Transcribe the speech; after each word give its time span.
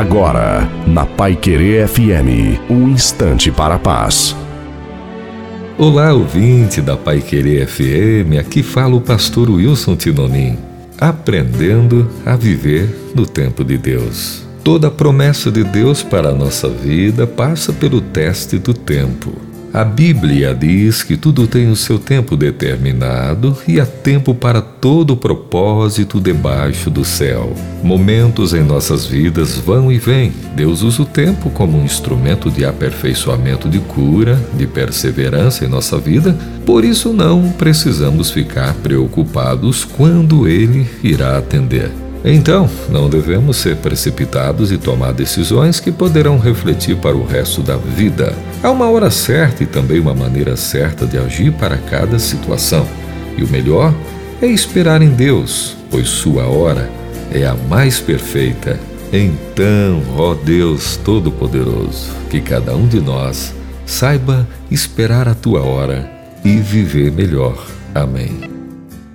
Agora, 0.00 0.66
na 0.86 1.04
Pai 1.04 1.36
Querer 1.36 1.86
FM, 1.86 2.70
um 2.70 2.88
instante 2.88 3.52
para 3.52 3.74
a 3.74 3.78
paz. 3.78 4.34
Olá, 5.76 6.14
ouvinte 6.14 6.80
da 6.80 6.96
Pai 6.96 7.20
Querer 7.20 7.66
FM, 7.66 8.38
aqui 8.40 8.62
fala 8.62 8.94
o 8.94 9.00
pastor 9.02 9.50
Wilson 9.50 9.96
Tinonim, 9.96 10.56
aprendendo 10.98 12.08
a 12.24 12.34
viver 12.34 12.88
no 13.14 13.26
tempo 13.26 13.62
de 13.62 13.76
Deus. 13.76 14.42
Toda 14.64 14.90
promessa 14.90 15.52
de 15.52 15.62
Deus 15.62 16.02
para 16.02 16.30
a 16.30 16.34
nossa 16.34 16.66
vida 16.66 17.26
passa 17.26 17.70
pelo 17.70 18.00
teste 18.00 18.56
do 18.56 18.72
tempo. 18.72 19.49
A 19.72 19.84
Bíblia 19.84 20.52
diz 20.52 21.04
que 21.04 21.16
tudo 21.16 21.46
tem 21.46 21.70
o 21.70 21.76
seu 21.76 21.96
tempo 21.96 22.36
determinado 22.36 23.56
e 23.68 23.78
há 23.78 23.86
tempo 23.86 24.34
para 24.34 24.60
todo 24.60 25.16
propósito 25.16 26.20
debaixo 26.20 26.90
do 26.90 27.04
céu. 27.04 27.54
Momentos 27.80 28.52
em 28.52 28.64
nossas 28.64 29.06
vidas 29.06 29.58
vão 29.58 29.92
e 29.92 29.96
vêm. 29.96 30.32
Deus 30.56 30.82
usa 30.82 31.02
o 31.02 31.06
tempo 31.06 31.50
como 31.50 31.78
um 31.78 31.84
instrumento 31.84 32.50
de 32.50 32.64
aperfeiçoamento 32.64 33.68
de 33.68 33.78
cura, 33.78 34.36
de 34.54 34.66
perseverança 34.66 35.64
em 35.64 35.68
nossa 35.68 35.98
vida, 35.98 36.36
por 36.66 36.84
isso 36.84 37.12
não 37.12 37.52
precisamos 37.52 38.28
ficar 38.28 38.74
preocupados 38.74 39.84
quando 39.84 40.48
Ele 40.48 40.84
irá 41.00 41.38
atender. 41.38 42.09
Então, 42.24 42.68
não 42.90 43.08
devemos 43.08 43.56
ser 43.56 43.76
precipitados 43.76 44.70
e 44.70 44.78
tomar 44.78 45.12
decisões 45.12 45.80
que 45.80 45.90
poderão 45.90 46.38
refletir 46.38 46.96
para 46.96 47.16
o 47.16 47.24
resto 47.24 47.62
da 47.62 47.76
vida. 47.76 48.34
Há 48.62 48.70
uma 48.70 48.90
hora 48.90 49.10
certa 49.10 49.62
e 49.62 49.66
também 49.66 49.98
uma 49.98 50.14
maneira 50.14 50.56
certa 50.56 51.06
de 51.06 51.16
agir 51.16 51.52
para 51.52 51.78
cada 51.78 52.18
situação. 52.18 52.86
E 53.38 53.42
o 53.42 53.48
melhor 53.48 53.94
é 54.42 54.46
esperar 54.46 55.00
em 55.00 55.10
Deus, 55.10 55.76
pois 55.90 56.08
Sua 56.08 56.44
hora 56.44 56.90
é 57.32 57.46
a 57.46 57.54
mais 57.54 58.00
perfeita. 58.00 58.78
Então, 59.12 60.02
ó 60.16 60.34
Deus 60.34 60.96
Todo-Poderoso, 60.98 62.10
que 62.28 62.40
cada 62.40 62.76
um 62.76 62.86
de 62.86 63.00
nós 63.00 63.54
saiba 63.86 64.46
esperar 64.70 65.26
a 65.26 65.34
tua 65.34 65.62
hora 65.62 66.08
e 66.44 66.56
viver 66.58 67.10
melhor. 67.10 67.66
Amém. 67.94 68.59